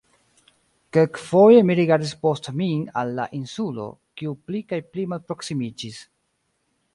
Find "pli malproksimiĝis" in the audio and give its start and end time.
4.91-6.01